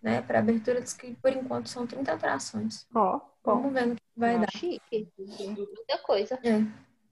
[0.00, 2.86] né, para abertura, diz que por enquanto são 30 atrações.
[2.94, 4.50] Ó, oh, Vamos ver no que vai dar.
[4.52, 6.38] Chique, muita coisa.
[6.44, 6.62] É.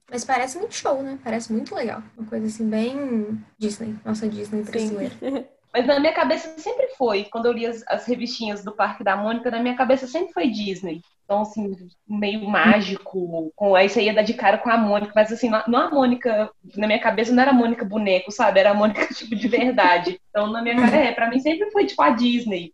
[0.09, 1.19] Mas parece muito show, né?
[1.23, 2.01] Parece muito legal.
[2.17, 3.97] Uma coisa assim, bem Disney.
[4.03, 5.13] Nossa Disney brasileira.
[5.73, 9.15] Mas na minha cabeça sempre foi, quando eu li as, as, revistinhas do Parque da
[9.15, 11.01] Mônica, na minha cabeça sempre foi Disney.
[11.23, 15.31] Então, assim, meio mágico, com aí você ia dar de cara com a Mônica, mas
[15.31, 18.59] assim, não, a Mônica, na minha cabeça não era a Mônica boneco, sabe?
[18.59, 20.19] Era a Mônica, tipo, de verdade.
[20.29, 22.73] Então, na minha cara, é, pra mim sempre foi, tipo, a Disney.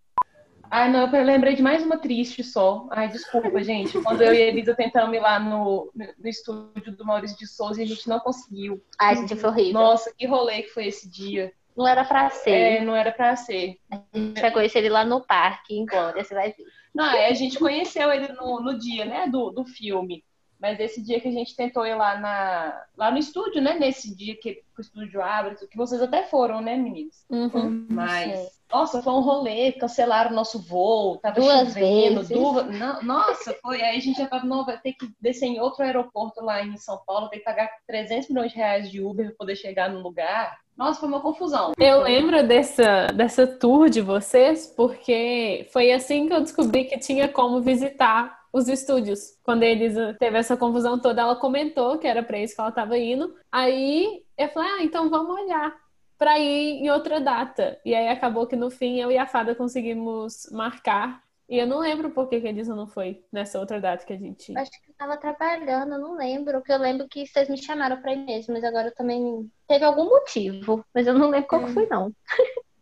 [0.70, 2.88] Ai, não, eu lembrei de mais uma triste só.
[2.92, 4.00] Ai, desculpa, gente.
[4.02, 7.80] Quando eu e a Elisa tentamos ir lá no, no estúdio do Maurício de Souza
[7.80, 8.82] e a gente não conseguiu.
[9.00, 9.74] Ai, gente, foi horrível.
[9.74, 11.54] Nossa, que rolê que foi esse dia.
[11.78, 12.50] Não era pra ser.
[12.50, 13.78] É, não era pra ser.
[13.92, 16.66] A gente vai conhecer ele lá no parque, em Glória, você vai ver.
[16.94, 20.24] Não, a gente conheceu ele no, no dia, né, do, do filme.
[20.60, 23.78] Mas esse dia que a gente tentou ir lá, na, lá no estúdio, né?
[23.78, 27.24] Nesse dia que o estúdio abre, que vocês até foram, né, meninos?
[27.30, 32.30] Uhum, Mas, nossa, foi um rolê, cancelaram o nosso voo, tava duas chovendo, vezes.
[32.30, 32.76] duas.
[32.76, 33.84] Não, nossa, foi.
[33.84, 36.76] Aí a gente já tava, não, vai ter que descer em outro aeroporto lá em
[36.78, 40.00] São Paulo, tem que pagar 300 milhões de reais de Uber para poder chegar no
[40.00, 40.58] lugar.
[40.78, 41.74] Nossa, foi uma confusão.
[41.78, 47.28] Eu lembro dessa, dessa tour de vocês, porque foi assim que eu descobri que tinha
[47.28, 49.38] como visitar os estúdios.
[49.44, 52.70] Quando a Elisa teve essa confusão toda, ela comentou que era para isso que ela
[52.70, 53.34] estava indo.
[53.52, 55.76] Aí eu falei, ah, então vamos olhar
[56.18, 57.80] para ir em outra data.
[57.86, 61.22] E aí acabou que no fim eu e a Fada conseguimos marcar.
[61.50, 64.12] E eu não lembro por que, que a Elisa não foi nessa outra data que
[64.12, 64.58] a gente.
[64.58, 66.60] Acho que eu tava trabalhando, eu não lembro.
[66.60, 69.50] Porque eu lembro que vocês me chamaram pra ir mesmo, mas agora eu também.
[69.68, 71.68] Teve algum motivo, mas eu não lembro qual é.
[71.68, 72.14] foi, não.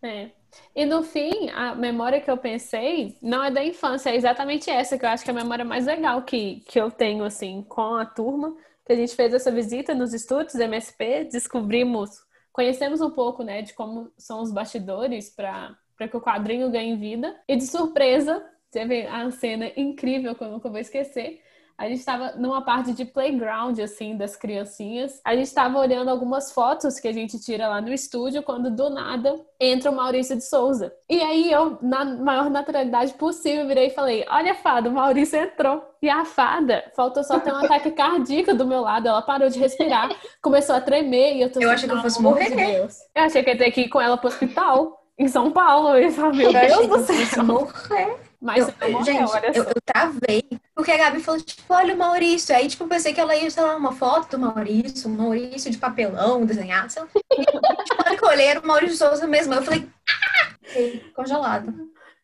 [0.01, 0.31] É.
[0.75, 4.97] E no fim, a memória que eu pensei não é da infância, é exatamente essa,
[4.97, 7.95] que eu acho que é a memória mais legal que, que eu tenho, assim, com
[7.95, 8.55] a turma.
[8.85, 12.23] Que a gente fez essa visita nos estúdios MSP, descobrimos,
[12.53, 15.75] conhecemos um pouco, né, de como são os bastidores para
[16.09, 17.35] que o quadrinho ganhe vida.
[17.47, 21.39] E de surpresa, teve a cena incrível que eu nunca vou esquecer,
[21.77, 25.19] a gente estava numa parte de playground, assim, das criancinhas.
[25.25, 28.89] A gente estava olhando algumas fotos que a gente tira lá no estúdio, quando do
[28.89, 30.93] nada entra o Maurício de Souza.
[31.09, 35.83] E aí eu, na maior naturalidade possível, virei e falei: Olha, fada, o Maurício entrou.
[36.01, 39.09] E a fada, faltou só ter um ataque cardíaco do meu lado.
[39.09, 40.09] Ela parou de respirar,
[40.41, 41.35] começou a tremer.
[41.35, 42.51] E eu tô Eu achei que eu fosse morrer.
[42.51, 42.97] De Deus.
[43.13, 45.01] Eu achei que ia ter que ir com ela pro hospital.
[45.17, 47.43] Em São Paulo, eu falei, meu eu Deus do céu.
[47.43, 48.24] Morrer.
[48.41, 50.43] Mas eu, morreu, gente, eu, eu, travei.
[50.73, 52.55] Porque a Gabi falou, tipo, olha o Maurício.
[52.55, 55.71] Aí, tipo, eu pensei que ela ia, sei lá, uma foto do Maurício, um Maurício
[55.71, 56.91] de papelão desenhado.
[56.91, 57.09] Sei lá.
[57.15, 57.45] E,
[57.85, 59.53] tipo, eu olhei, era o Maurício Souza mesmo.
[59.53, 60.55] Eu falei, ah!
[60.61, 61.73] Fiquei congelado.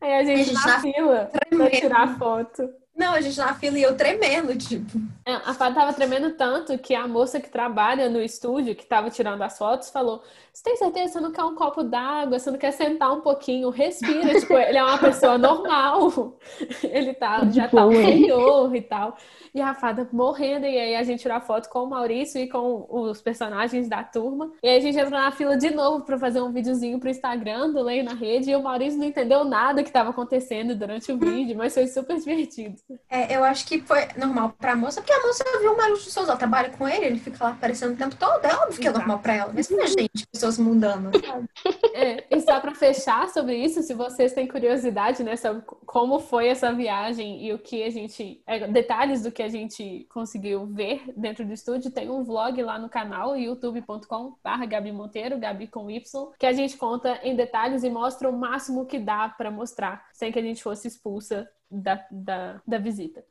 [0.01, 2.80] Aí a gente, a gente na, na fila pra tirar foto.
[2.95, 4.99] Não, a gente na fila e eu tremendo, tipo.
[5.25, 9.09] É, a Fada tava tremendo tanto que a moça que trabalha no estúdio, que tava
[9.09, 12.37] tirando as fotos, falou: Você tem certeza que você não quer um copo d'água?
[12.37, 13.69] Você não quer sentar um pouquinho?
[13.69, 14.37] Respira.
[14.39, 16.37] tipo, ele é uma pessoa normal.
[16.83, 19.15] ele tá, já tá um senhor e tal.
[19.53, 20.65] E a Fada morrendo.
[20.65, 24.03] E aí a gente tirou a foto com o Maurício e com os personagens da
[24.03, 24.51] turma.
[24.61, 27.71] E aí a gente entrou na fila de novo pra fazer um videozinho pro Instagram
[27.71, 28.51] do Leio na Rede.
[28.51, 32.17] E o Maurício não entendeu nada que tava acontecendo durante o vídeo, mas foi super
[32.17, 32.75] divertido.
[33.09, 36.11] É, eu acho que foi normal pra moça, porque a moça viu o Maurício de
[36.11, 38.87] Souza, ela trabalha com ele, ele fica lá aparecendo o tempo todo, é óbvio que
[38.87, 39.51] é normal pra ela.
[39.53, 41.49] Mas pra gente, pessoas mudando, sabe?
[41.93, 46.47] É, e só para fechar sobre isso, se vocês têm curiosidade, né, sobre como foi
[46.47, 48.41] essa viagem e o que a gente.
[48.47, 52.79] é, detalhes do que a gente conseguiu ver dentro do estúdio, tem um vlog lá
[52.79, 57.89] no canal, youtube.com/barra Gabi Monteiro, Gabi com Y, que a gente conta em detalhes e
[57.89, 62.61] mostra o máximo que dá para mostrar, sem que a gente fosse expulsa da, da,
[62.67, 63.23] da visita.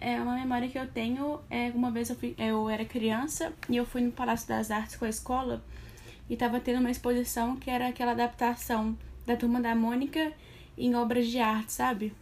[0.00, 1.40] É uma memória que eu tenho.
[1.50, 4.96] É uma vez eu, fui, eu era criança e eu fui no Palácio das Artes
[4.96, 5.62] com a escola
[6.28, 10.32] e tava tendo uma exposição que era aquela adaptação da Turma da Mônica
[10.76, 12.14] em obras de arte, sabe?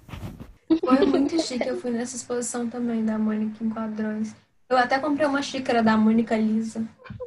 [0.85, 4.35] Foi muito chique, eu fui nessa exposição também da Mônica em quadrões.
[4.69, 6.85] Eu até comprei uma xícara da Mônica Lisa.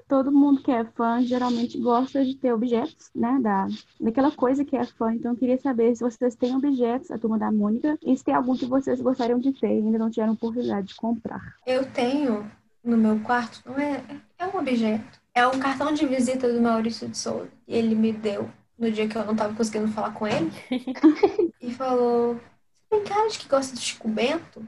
[0.10, 3.40] Todo mundo que é fã geralmente gosta de ter objetos, né?
[3.42, 3.68] Da,
[4.00, 5.14] daquela coisa que é fã.
[5.14, 8.34] Então eu queria saber se vocês têm objetos, a turma da Mônica, e se tem
[8.34, 11.56] algum que vocês gostariam de ter e ainda não tiveram oportunidade de comprar.
[11.66, 12.50] Eu tenho
[12.84, 14.04] no meu quarto, não é,
[14.38, 15.20] é um objeto.
[15.34, 17.50] É um cartão de visita do Maurício de Souza.
[17.66, 20.52] Ele me deu no dia que eu não tava conseguindo falar com ele.
[21.62, 22.42] e falou: Você
[22.90, 24.66] tem cara de que gosta do Chico Bento?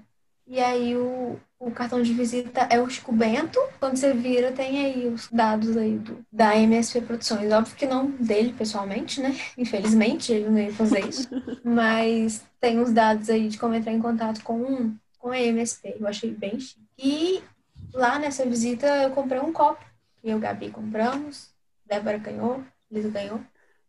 [0.48, 3.60] E aí o, o cartão de visita é o Chico Bento.
[3.80, 7.52] Quando você vira, tem aí os dados aí do, da MSP Produções.
[7.52, 9.36] Óbvio que não dele pessoalmente, né?
[9.56, 11.30] Infelizmente, ele não ia fazer isso.
[11.64, 15.98] Mas tem os dados aí de como entrar em contato com, com a MSP.
[16.00, 16.82] Eu achei bem chique.
[16.98, 17.44] E
[17.94, 19.86] lá nessa visita eu comprei um copo.
[20.20, 21.52] Que eu e o Gabi compramos.
[21.86, 23.40] Débora ganhou, Lisa ganhou.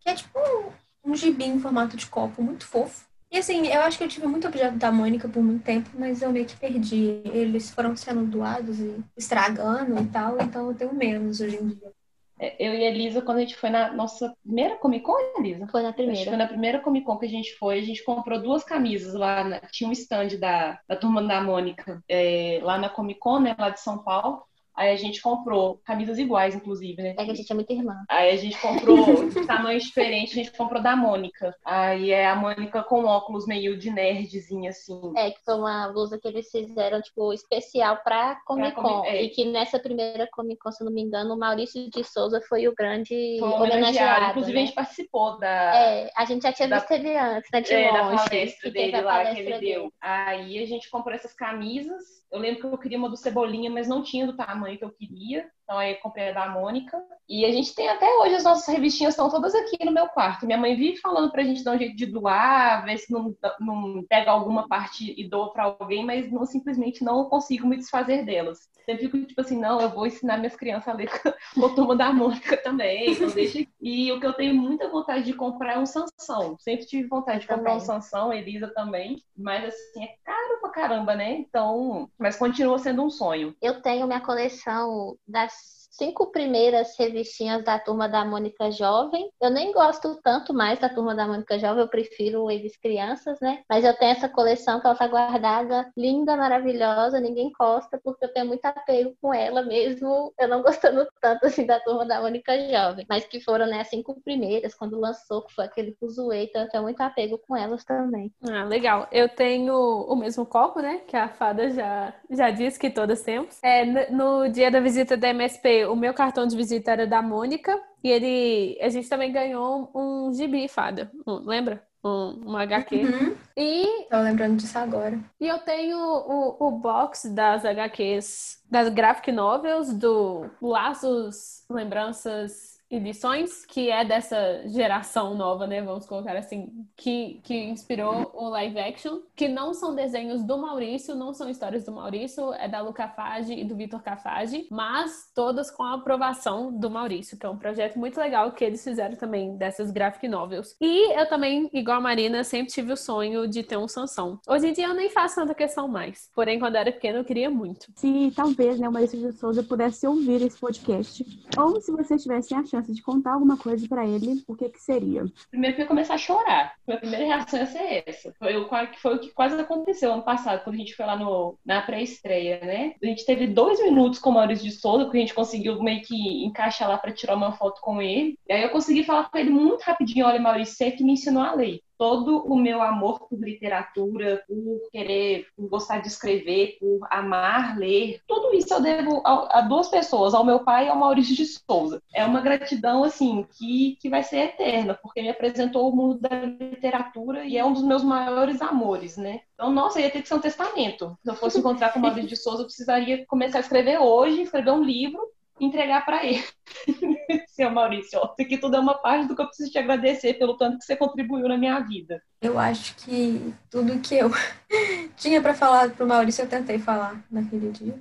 [0.00, 3.06] Que é tipo um, um gibi em formato de copo, muito fofo.
[3.32, 6.20] E assim, eu acho que eu tive muito objeto da Mônica por muito tempo, mas
[6.20, 7.22] eu meio que perdi.
[7.32, 11.92] Eles foram sendo doados e estragando e tal, então eu tenho menos hoje em dia.
[12.38, 15.66] É, Eu e a Elisa, quando a gente foi na nossa primeira Comic Con, Elisa?
[15.68, 16.36] Foi na Acho que foi primeira.
[16.36, 19.60] na primeira Comic Con que a gente foi, a gente comprou duas camisas lá, na-
[19.60, 23.70] tinha um stand da, da Turma da Mônica é, lá na Comic Con, né, lá
[23.70, 24.42] de São Paulo.
[24.76, 27.14] Aí a gente comprou camisas iguais, inclusive, né?
[27.18, 27.94] É que a gente é muito irmã.
[28.08, 31.54] Aí a gente comprou de tamanhos diferentes, a gente comprou da Mônica.
[31.64, 35.00] Aí é a Mônica com óculos meio de nerdzinha, assim.
[35.16, 38.82] É, que foi uma blusa que eles fizeram, tipo, especial pra Comic Con.
[38.82, 39.22] Comic- é.
[39.22, 42.66] E que nessa primeira Comic Con, se não me engano, o Maurício de Souza foi
[42.68, 43.76] o grande Foi homenageado.
[43.76, 44.30] homenageado.
[44.30, 44.62] Inclusive, né?
[44.62, 47.60] a gente participou da, É, a gente já tinha da- visto ele antes, né?
[47.60, 49.72] De é, da longe, palestra que teve dele lá que palestra ele dele.
[49.74, 49.92] deu.
[50.00, 52.02] Aí a gente comprou essas camisas.
[52.30, 54.90] Eu lembro que eu queria uma do Cebolinha, mas não tinha do tamanho que eu
[54.90, 55.50] queria.
[55.64, 57.02] Então aí eu comprei a da Mônica.
[57.28, 60.44] E a gente tem até hoje, as nossas revistinhas estão todas aqui no meu quarto.
[60.44, 64.04] Minha mãe vive falando pra gente dar um jeito de doar, ver se não, não
[64.08, 68.70] pega alguma parte e doa pra alguém, mas não simplesmente não consigo me desfazer delas.
[68.84, 72.12] Sempre fico tipo assim, não, eu vou ensinar minhas crianças a ler a turma da
[72.12, 73.12] Mônica também.
[73.12, 73.64] Então deixa.
[73.80, 76.56] E o que eu tenho muita vontade de comprar é um Sansão.
[76.58, 77.76] Sempre tive vontade de comprar Também.
[77.76, 79.22] um Sansão, Elisa também.
[79.36, 81.32] Mas assim, é caro pra caramba, né?
[81.32, 83.54] Então, mas continua sendo um sonho.
[83.62, 89.30] Eu tenho minha coleção das less cinco primeiras revistinhas da Turma da Mônica Jovem.
[89.40, 93.62] Eu nem gosto tanto mais da Turma da Mônica Jovem, eu prefiro eles crianças, né?
[93.68, 98.32] Mas eu tenho essa coleção que ela tá guardada, linda, maravilhosa, ninguém encosta, porque eu
[98.32, 102.52] tenho muito apego com ela mesmo, eu não gostando tanto assim da Turma da Mônica
[102.70, 103.06] Jovem.
[103.08, 106.68] Mas que foram, né, as cinco primeiras, quando lançou, que foi aquele Fuzuê, então eu
[106.68, 108.32] tenho muito apego com elas também.
[108.48, 109.06] Ah, legal.
[109.12, 111.02] Eu tenho o mesmo copo, né?
[111.06, 113.58] Que a fada já, já disse que todas temos.
[113.62, 117.78] É, no dia da visita da MSP, o meu cartão de visita era da Mônica.
[118.02, 121.10] E ele, a gente também ganhou um gibi, fada.
[121.26, 121.82] Um- lembra?
[122.04, 122.96] Um, um HQ.
[122.96, 123.36] Uhum.
[123.56, 125.16] E, Tô lembrando disso agora.
[125.40, 132.98] e eu tenho o, o box das HQs, das graphic novels, do Laços, Lembranças e
[132.98, 135.80] Lições, que é dessa geração nova, né?
[135.80, 141.14] Vamos colocar assim, que, que inspirou o live action, que não são desenhos do Maurício,
[141.14, 145.70] não são histórias do Maurício, é da Luca Fage e do Vitor Cafage, mas todas
[145.70, 149.56] com a aprovação do Maurício, que é um projeto muito legal que eles fizeram também
[149.56, 150.76] dessas graphic novels.
[150.78, 154.38] E eu também, igual a Marina, sempre tive o sonho de ter um Sansão.
[154.46, 157.24] Hoje em dia eu nem faço tanta questão mais, porém quando eu era pequena eu
[157.24, 157.86] queria muito.
[157.96, 161.24] Se talvez né, o Maurício de Souza pudesse ouvir esse podcast,
[161.56, 164.80] ou se vocês tivessem a chance de contar alguma coisa pra ele, o que que
[164.80, 165.24] seria?
[165.50, 166.74] Primeiro que eu ia começar a chorar.
[166.86, 168.32] Minha primeira reação ia ser essa.
[168.38, 168.52] Foi
[168.88, 171.82] que foi o que quase aconteceu ano passado, quando a gente foi lá no, na
[171.82, 172.94] pré-estreia, né?
[173.02, 176.02] A gente teve dois minutos com o Maurício de Souza, que a gente conseguiu meio
[176.02, 178.38] que encaixar lá pra tirar uma foto com ele.
[178.48, 181.42] E aí eu consegui falar com ele muito rapidinho: olha, Maurício, você que me ensinou
[181.42, 181.80] a ler.
[181.98, 188.20] Todo o meu amor por literatura, por querer, por gostar de escrever, por amar ler,
[188.26, 191.46] tudo isso eu devo a, a, duas pessoas, ao meu pai e ao Maurício de
[191.46, 192.02] Souza.
[192.14, 196.44] É uma gratidão, assim, que, que vai ser eterna, porque me apresentou o mundo da
[196.44, 199.40] literatura e é um dos meus maiores amores, né?
[199.54, 201.16] Então, nossa, ia ter que ser um testamento.
[201.22, 204.42] Se eu fosse encontrar com o Maurício de Souza, eu precisaria começar a escrever hoje,
[204.42, 205.20] escrever um livro
[205.64, 206.44] entregar para ele.
[207.48, 210.56] Seu Maurício, ó, aqui tudo é uma parte do que eu preciso te agradecer pelo
[210.56, 212.22] tanto que você contribuiu na minha vida.
[212.40, 214.30] Eu acho que tudo que eu
[215.16, 218.00] tinha para falar pro Maurício eu tentei falar naquele dia.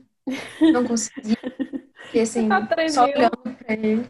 [0.71, 1.37] Não consegui.
[2.13, 4.07] E assim, tá só olhando pra ele,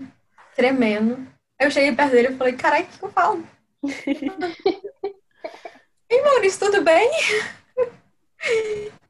[0.56, 1.28] tremendo.
[1.60, 3.44] Eu cheguei perto dele e falei, carai, o que eu falo?
[6.10, 7.10] Ei, Maurício, tudo bem?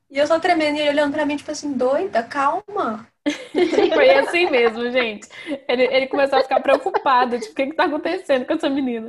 [0.10, 3.08] E eu só tremendo e ele olhando pra mim, tipo assim, doida, calma.
[3.94, 5.28] Foi assim mesmo, gente.
[5.68, 9.08] Ele, ele começou a ficar preocupado, tipo, o que que tá acontecendo com essa menina?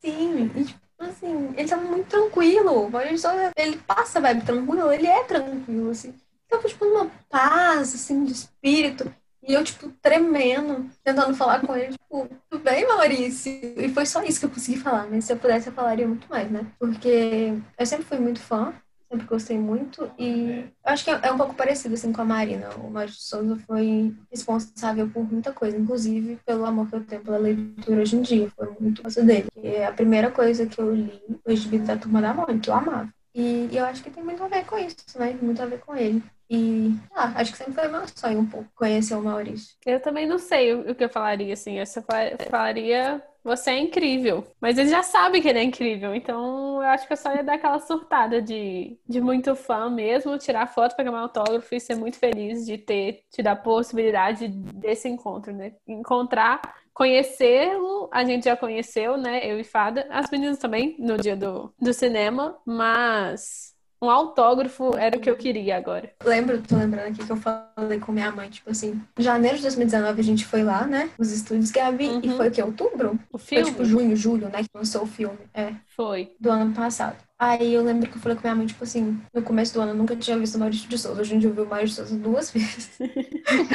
[0.00, 2.90] Sim, tipo assim, ele tava muito tranquilo.
[3.00, 6.14] Ele, só, ele passa vibe tranquilo, ele é tranquilo, assim.
[6.48, 9.12] Tava, tipo, numa paz, assim, de espírito.
[9.42, 13.52] E eu, tipo, tremendo, tentando falar com ele, tipo, tudo bem, Maurício?
[13.52, 16.28] E foi só isso que eu consegui falar, mas se eu pudesse, eu falaria muito
[16.28, 16.64] mais, né?
[16.78, 18.72] Porque eu sempre fui muito fã
[19.12, 20.10] sempre gostei muito.
[20.18, 22.70] E acho que é, é um pouco parecido assim com a Marina.
[22.76, 27.38] O Mário Souza foi responsável por muita coisa, inclusive pelo amor que eu tenho pela
[27.38, 28.50] leitura hoje em dia.
[28.56, 29.48] Foi muito coisa dele.
[29.62, 32.74] é a primeira coisa que eu li foi o da Turma da Mônica, que eu
[32.74, 33.12] amava.
[33.34, 35.36] E, eu acho que tem muito a ver com isso, né?
[35.40, 36.22] Muito a ver com ele.
[36.50, 39.74] E ah, acho que sempre foi meu sonho um pouco conhecer o Maurício.
[39.86, 41.78] Eu também não sei o, que eu falaria, assim.
[41.78, 42.02] Eu só
[42.50, 44.46] falaria você é incrível.
[44.60, 46.14] Mas ele já sabe que ele é incrível.
[46.14, 50.38] Então eu acho que eu só ia dar aquela surtada de, de muito fã mesmo,
[50.38, 55.08] tirar foto, pegar meu autógrafo e ser muito feliz de ter tido a possibilidade desse
[55.08, 55.72] encontro, né?
[55.86, 56.60] Encontrar,
[56.94, 59.40] conhecê-lo, a gente já conheceu, né?
[59.44, 65.16] Eu e Fada, as meninas também, no dia do, do cinema, mas um autógrafo era
[65.16, 66.12] o que eu queria agora.
[66.24, 69.62] Lembro, tô lembrando aqui que eu falei com minha mãe, tipo assim, em janeiro de
[69.62, 71.08] 2019 a gente foi lá, né?
[71.16, 72.20] Os estúdios Gabi, uhum.
[72.22, 72.60] e foi o que?
[72.60, 73.18] Outubro?
[73.32, 73.64] O filme?
[73.64, 74.64] Foi tipo junho, julho, né?
[74.64, 75.38] Que lançou o filme.
[75.54, 75.72] É.
[75.94, 76.34] Foi.
[76.40, 77.16] Do ano passado.
[77.42, 79.90] Aí eu lembro que eu falei com minha mãe, tipo assim, no começo do ano
[79.90, 81.22] eu nunca tinha visto o Maurício de Souza.
[81.22, 83.00] Hoje em dia eu o Maurício de Souza duas vezes.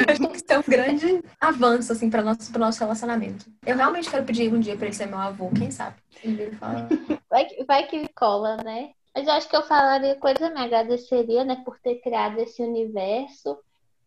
[0.08, 3.44] acho que isso é um grande avanço, assim, para nosso, nosso relacionamento.
[3.66, 5.96] Eu realmente quero pedir um dia pra ele ser meu avô, quem sabe?
[7.28, 8.92] Vai que, vai que cola, né?
[9.14, 13.58] Mas eu acho que eu falaria coisa, me agradeceria, né, por ter criado esse universo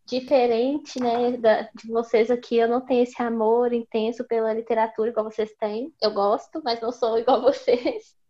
[0.04, 2.56] diferente, né, da, de vocês aqui.
[2.56, 5.94] Eu não tenho esse amor intenso pela literatura igual vocês têm.
[6.02, 8.20] Eu gosto, mas não sou igual vocês.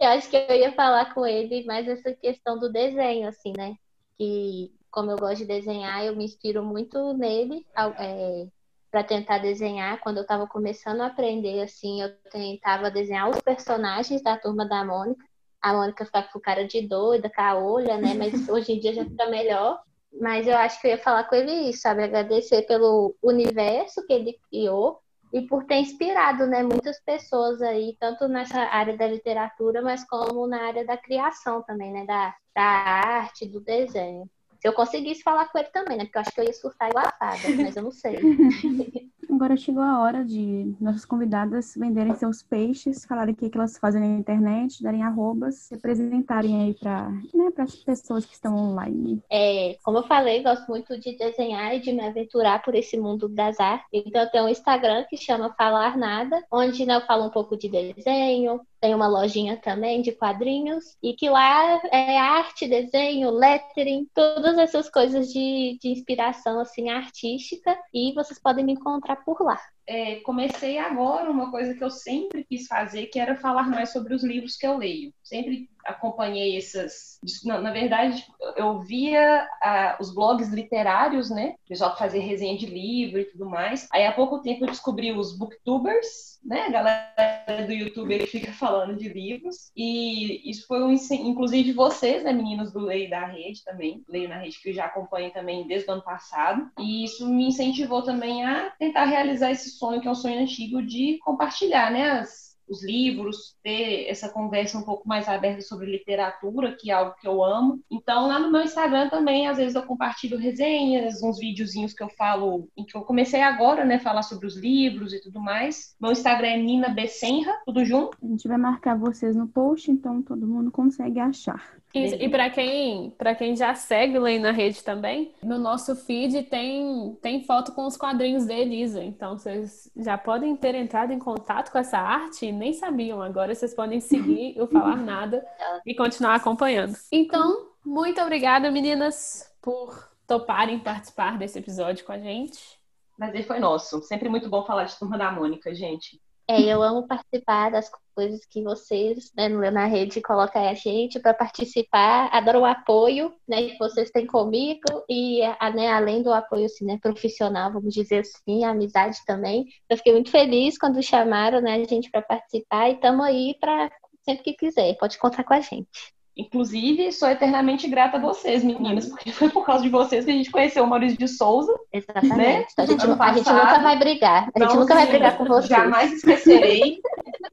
[0.00, 3.76] Eu acho que eu ia falar com ele mais essa questão do desenho, assim, né?
[4.18, 7.66] Que, como eu gosto de desenhar, eu me inspiro muito nele
[7.98, 8.46] é,
[8.90, 10.00] para tentar desenhar.
[10.00, 14.84] Quando eu estava começando a aprender, assim, eu tentava desenhar os personagens da Turma da
[14.84, 15.24] Mônica
[15.62, 18.14] a Mônica ficar com cara de doida, com a olha, né?
[18.14, 19.80] Mas hoje em dia já fica melhor.
[20.20, 22.02] Mas eu acho que eu ia falar com ele isso, sabe?
[22.02, 25.00] Agradecer pelo universo que ele criou
[25.32, 30.46] e por ter inspirado, né, muitas pessoas aí, tanto nessa área da literatura, mas como
[30.46, 34.28] na área da criação também, né, da, da arte, do desenho.
[34.60, 36.90] Se eu conseguisse falar com ele também, né, porque eu acho que eu ia surtar
[36.90, 38.18] igual a fada, mas eu não sei.
[39.32, 43.78] Agora chegou a hora de nossas convidadas venderem seus peixes, falarem o que, que elas
[43.78, 49.22] fazem na internet, darem arrobas, se apresentarem aí para né, as pessoas que estão online.
[49.30, 53.26] É, como eu falei, gosto muito de desenhar e de me aventurar por esse mundo
[53.26, 53.88] das artes.
[53.90, 57.56] Então eu tenho um Instagram que chama Falar Nada, onde né, eu falo um pouco
[57.56, 64.08] de desenho, tem uma lojinha também de quadrinhos e que lá é arte, desenho, lettering,
[64.12, 69.56] todas essas coisas de, de inspiração assim artística e vocês podem me encontrar por lá.
[69.92, 74.14] É, comecei agora uma coisa que eu sempre quis fazer, que era falar mais sobre
[74.14, 75.12] os livros que eu leio.
[75.22, 77.18] Sempre acompanhei essas.
[77.44, 78.24] Na, na verdade,
[78.56, 81.54] eu via ah, os blogs literários, né?
[81.64, 83.88] O pessoal fazia resenha de livro e tudo mais.
[83.92, 86.62] Aí há pouco tempo eu descobri os booktubers, né?
[86.62, 89.70] A galera do YouTube que fica falando de livros.
[89.76, 94.38] E isso foi um inclusive vocês, né, meninos do Leio da Rede também, Leio na
[94.38, 96.70] Rede, que eu já acompanho também desde o ano passado.
[96.78, 100.80] E isso me incentivou também a tentar realizar esse sonho, que é um sonho antigo,
[100.80, 102.20] de compartilhar, né?
[102.20, 107.14] As, os livros, ter essa conversa um pouco mais aberta sobre literatura, que é algo
[107.20, 107.80] que eu amo.
[107.90, 112.08] Então, lá no meu Instagram também, às vezes eu compartilho resenhas, uns videozinhos que eu
[112.10, 115.94] falo, em que eu comecei agora, né, falar sobre os livros e tudo mais.
[116.00, 118.16] Meu Instagram é Nina Becenra, tudo junto.
[118.22, 121.81] A gente vai marcar vocês no post, então todo mundo consegue achar.
[121.94, 122.14] Isso.
[122.14, 126.44] E para quem, para quem já segue o Lei na Rede também, no nosso feed
[126.44, 129.02] tem, tem foto com os quadrinhos da Elisa.
[129.02, 133.20] Então vocês já podem ter entrado em contato com essa arte, nem sabiam.
[133.20, 135.44] Agora vocês podem seguir o Falar Nada
[135.84, 136.96] e continuar acompanhando.
[137.10, 142.80] Então, muito obrigada, meninas, por toparem participar desse episódio com a gente.
[143.16, 144.00] Prazer foi nosso.
[144.02, 146.20] Sempre muito bom falar de Turma da Mônica, gente.
[146.48, 151.32] É, eu amo participar das coisas que vocês, né, na rede, colocam a gente para
[151.32, 152.28] participar.
[152.32, 155.40] Adoro o apoio, né, que vocês têm comigo e,
[155.74, 159.66] né, além do apoio, assim, né, profissional, vamos dizer assim, a amizade também.
[159.88, 163.90] Eu fiquei muito feliz quando chamaram, né, a gente para participar e estamos aí para
[164.24, 164.96] sempre que quiser.
[164.98, 166.12] Pode contar com a gente.
[166.36, 170.34] Inclusive, sou eternamente grata a vocês, meninas, porque foi por causa de vocês que a
[170.34, 171.78] gente conheceu o Maurício de Souza.
[171.92, 172.36] Exatamente.
[172.36, 172.56] Né?
[172.56, 174.50] A, gente, a, gente, nunca vai brigar.
[174.54, 175.68] A gente não, nunca vai brigar com vocês.
[175.68, 177.00] Jamais esquecerei.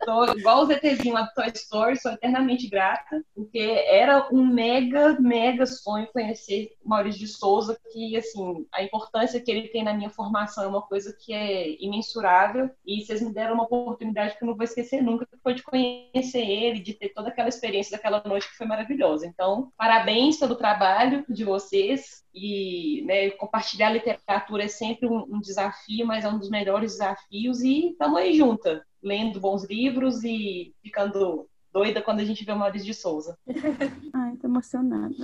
[0.05, 5.19] Sou igual o ZTzinho lá do Toy Story, sou eternamente grata, porque era um mega,
[5.19, 9.93] mega sonho conhecer o Maurício de Souza, que, assim, a importância que ele tem na
[9.93, 14.43] minha formação é uma coisa que é imensurável, e vocês me deram uma oportunidade que
[14.43, 17.97] eu não vou esquecer nunca, que foi de conhecer ele, de ter toda aquela experiência
[17.97, 19.25] daquela noite que foi maravilhosa.
[19.25, 26.05] Então, parabéns pelo trabalho de vocês e né, compartilhar literatura é sempre um, um, desafio,
[26.05, 31.49] mas é um dos melhores desafios e estamos aí juntas, lendo bons livros e ficando
[31.73, 33.37] doida quando a gente vê o Maurício de Souza.
[34.13, 35.15] Ai, tô emocionada.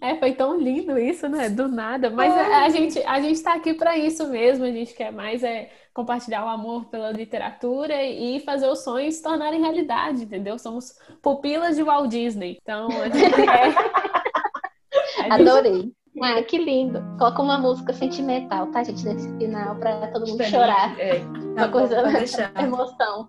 [0.00, 1.48] É, foi tão lindo isso, né?
[1.48, 2.10] Do nada.
[2.10, 4.64] Mas a, a gente, a gente tá aqui para isso mesmo.
[4.64, 9.22] A gente quer mais é compartilhar o amor pela literatura e fazer os sonhos se
[9.22, 10.58] tornarem realidade, entendeu?
[10.58, 12.58] Somos pupilas de Walt Disney.
[12.60, 13.74] Então, a gente quer.
[15.30, 15.74] A Adorei.
[15.74, 15.94] Gente...
[16.22, 17.02] Ah, que lindo.
[17.18, 20.98] Coloca uma música sentimental, tá, gente, nesse final, para todo mundo chorar.
[20.98, 21.18] É.
[21.18, 22.08] Uma tá coisa, bom,
[22.62, 23.28] emoção.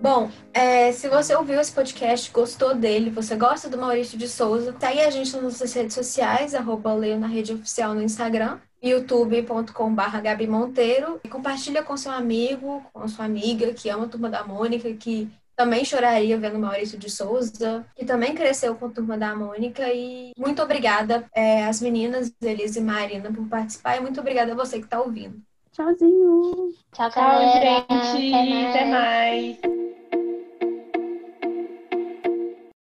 [0.00, 4.74] Bom, é, se você ouviu esse podcast, gostou dele, você gosta do Maurício de Souza,
[4.78, 10.20] segue a gente nas nossas redes sociais, arroba Leio na rede oficial no Instagram, youtube.com.br
[10.22, 14.44] Gabi Monteiro, e compartilha com seu amigo, com sua amiga que ama a Turma da
[14.44, 19.34] Mônica, que também choraria vendo Maurício de Souza, que também cresceu com a Turma da
[19.34, 19.82] Mônica.
[19.92, 24.54] E muito obrigada é, às meninas, Elise e Marina, por participar, e muito obrigada a
[24.54, 25.42] você que está ouvindo.
[25.72, 26.72] Tchauzinho.
[26.92, 27.66] Tchau, Tchau, gente.
[27.66, 28.70] Até mais.
[28.70, 29.77] Até mais.